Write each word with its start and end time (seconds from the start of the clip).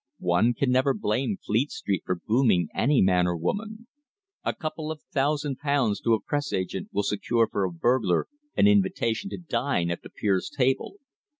One 0.17 0.55
can 0.55 0.71
never 0.71 0.95
blame 0.95 1.37
Fleet 1.45 1.69
Street 1.69 2.01
for 2.07 2.15
"booming" 2.15 2.69
any 2.73 3.03
man 3.03 3.27
or 3.27 3.37
woman. 3.37 3.85
A 4.43 4.51
couple 4.55 4.89
of 4.91 5.03
thousand 5.13 5.57
pounds 5.59 6.01
to 6.01 6.15
a 6.15 6.19
Press 6.19 6.51
agent 6.53 6.89
will 6.91 7.03
secure 7.03 7.47
for 7.47 7.65
a 7.65 7.71
burglar 7.71 8.25
an 8.57 8.65
invitation 8.65 9.29
to 9.29 9.37
dine 9.37 9.91
at 9.91 10.03
a 10.03 10.09
peer's 10.09 10.49
table. 10.49 10.95